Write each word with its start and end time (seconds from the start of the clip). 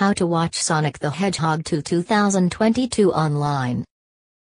How 0.00 0.14
to 0.14 0.26
watch 0.26 0.54
Sonic 0.54 0.98
the 0.98 1.10
Hedgehog 1.10 1.62
2 1.62 1.82
2022 1.82 3.12
online. 3.12 3.84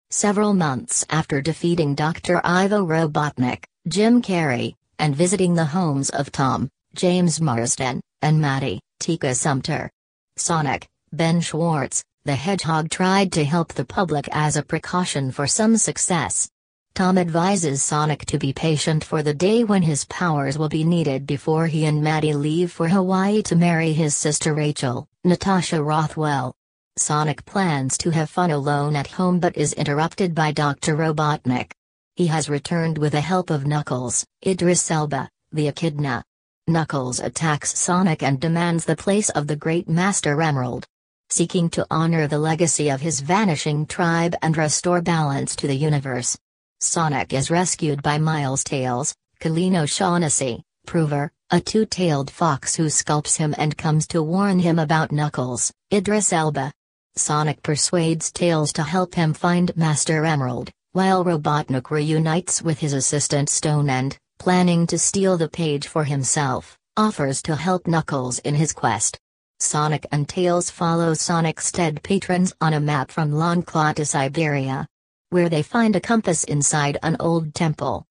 Several 0.09 0.53
months 0.53 1.05
after 1.09 1.41
defeating 1.41 1.95
Dr. 1.95 2.41
Ivo 2.43 2.85
Robotnik, 2.85 3.63
Jim 3.87 4.21
Carrey, 4.21 4.75
and 4.99 5.15
visiting 5.15 5.53
the 5.53 5.63
homes 5.63 6.09
of 6.09 6.29
Tom, 6.29 6.69
James 6.93 7.39
Marsden, 7.39 8.01
and 8.21 8.41
Maddie, 8.41 8.81
Tika 8.99 9.33
Sumpter. 9.33 9.89
Sonic, 10.35 10.89
Ben 11.13 11.39
Schwartz, 11.39 12.03
the 12.25 12.35
Hedgehog 12.35 12.89
tried 12.89 13.31
to 13.31 13.45
help 13.45 13.71
the 13.71 13.85
public 13.85 14.27
as 14.33 14.57
a 14.57 14.61
precaution 14.61 15.31
for 15.31 15.47
some 15.47 15.77
success. 15.77 16.49
Tom 16.95 17.17
advises 17.17 17.81
Sonic 17.81 18.25
to 18.25 18.37
be 18.37 18.51
patient 18.51 19.05
for 19.05 19.23
the 19.23 19.33
day 19.33 19.63
when 19.63 19.83
his 19.83 20.03
powers 20.05 20.57
will 20.57 20.67
be 20.67 20.83
needed 20.83 21.25
before 21.25 21.67
he 21.67 21.85
and 21.85 22.03
Maddie 22.03 22.33
leave 22.33 22.73
for 22.73 22.89
Hawaii 22.89 23.41
to 23.43 23.55
marry 23.55 23.93
his 23.93 24.17
sister 24.17 24.53
Rachel, 24.53 25.07
Natasha 25.25 25.81
Rothwell. 25.81 26.53
Sonic 26.97 27.43
plans 27.45 27.97
to 27.97 28.11
have 28.11 28.29
fun 28.29 28.51
alone 28.51 28.95
at 28.95 29.07
home 29.07 29.39
but 29.39 29.57
is 29.57 29.73
interrupted 29.73 30.35
by 30.35 30.51
Dr. 30.51 30.95
Robotnik. 30.95 31.71
He 32.15 32.27
has 32.27 32.47
returned 32.47 32.97
with 32.99 33.13
the 33.13 33.21
help 33.21 33.49
of 33.49 33.65
Knuckles, 33.65 34.23
Idris 34.45 34.91
Elba, 34.91 35.27
the 35.51 35.67
Echidna. 35.67 36.23
Knuckles 36.67 37.19
attacks 37.19 37.77
Sonic 37.77 38.21
and 38.21 38.39
demands 38.39 38.85
the 38.85 38.95
place 38.95 39.29
of 39.31 39.47
the 39.47 39.55
Great 39.55 39.89
Master 39.89 40.39
Emerald 40.39 40.85
seeking 41.29 41.69
to 41.69 41.87
honor 41.89 42.27
the 42.27 42.37
legacy 42.37 42.89
of 42.89 43.01
his 43.01 43.19
vanishing 43.19 43.85
tribe 43.85 44.35
and 44.41 44.55
restore 44.55 45.01
balance 45.01 45.55
to 45.55 45.67
the 45.67 45.75
universe. 45.75 46.37
Sonic 46.79 47.33
is 47.33 47.49
rescued 47.49 48.03
by 48.03 48.17
Miles 48.17 48.63
Tails, 48.63 49.15
Colleen 49.39 49.75
O'Shaughnessey, 49.75 50.61
Prover, 50.85 51.31
a 51.51 51.59
two-tailed 51.59 52.31
fox 52.31 52.75
who 52.75 52.85
sculpts 52.85 53.37
him 53.37 53.53
and 53.59 53.77
comes 53.77 54.07
to 54.07 54.23
warn 54.23 54.57
him 54.57 54.79
about 54.79 55.11
Knuckles, 55.11 55.71
Idris 55.93 56.33
Elba. 56.33 56.71
Sonic 57.15 57.61
persuades 57.61 58.31
Tails 58.31 58.73
to 58.73 58.83
help 58.83 59.13
him 59.13 59.31
find 59.31 59.75
Master 59.77 60.25
Emerald, 60.25 60.71
while 60.93 61.23
Robotnik 61.23 61.91
reunites 61.91 62.63
with 62.63 62.79
his 62.79 62.93
assistant 62.93 63.49
Stone 63.49 63.91
and, 63.91 64.17
planning 64.39 64.87
to 64.87 64.97
steal 64.97 65.37
the 65.37 65.47
page 65.47 65.87
for 65.87 66.03
himself, 66.03 66.77
offers 66.97 67.43
to 67.43 67.55
help 67.55 67.85
Knuckles 67.85 68.39
in 68.39 68.55
his 68.55 68.73
quest. 68.73 69.19
Sonic 69.59 70.07
and 70.11 70.27
Tails 70.27 70.71
follow 70.71 71.13
Sonic's 71.13 71.71
dead 71.71 72.01
patrons 72.01 72.53
on 72.59 72.73
a 72.73 72.79
map 72.79 73.11
from 73.11 73.31
Longclaw 73.31 73.93
to 73.95 74.05
Siberia. 74.05 74.87
Where 75.29 75.49
they 75.49 75.61
find 75.61 75.95
a 75.95 76.01
compass 76.01 76.43
inside 76.43 76.97
an 77.03 77.17
old 77.19 77.53
temple. 77.53 78.05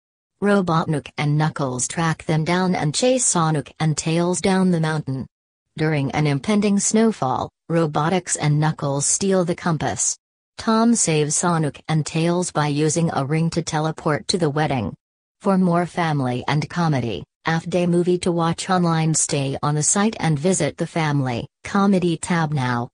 Robotnik 0.45 1.11
and 1.17 1.39
Knuckles 1.39 1.89
track 1.89 2.27
them 2.27 2.45
down 2.45 2.75
and 2.75 2.95
chase 2.95 3.25
Sonic 3.25 3.75
and 3.81 3.97
Tails 3.97 4.43
down 4.43 4.71
the 4.71 4.79
mountain. 4.79 5.27
During 5.79 6.11
an 6.11 6.27
impending 6.27 6.79
snowfall, 6.79 7.49
Robotnik 7.71 8.37
and 8.39 8.61
Knuckles 8.61 9.07
steal 9.07 9.47
the 9.47 9.55
compass. 9.55 10.19
Tom 10.59 10.95
saves 10.95 11.35
Sonic 11.35 11.83
and 11.89 12.05
Tails 12.05 12.53
by 12.53 12.67
using 12.67 13.11
a 13.15 13.25
ring 13.25 13.49
to 13.57 13.63
teleport 13.63 14.29
to 14.29 14.37
the 14.37 14.51
wedding. 14.51 14.95
For 15.41 15.57
more 15.57 15.87
family 15.87 16.45
and 16.47 16.69
comedy, 16.69 17.25
Afdah 17.47 17.89
movie 17.89 18.19
to 18.19 18.31
watch 18.31 18.69
online 18.69 19.15
stay 19.15 19.57
on 19.63 19.75
the 19.75 19.83
site 19.83 20.17
and 20.21 20.39
visit 20.39 20.77
the 20.77 20.87
family, 20.87 21.49
comedy 21.73 22.19
tab 22.19 22.53
now. 22.53 22.83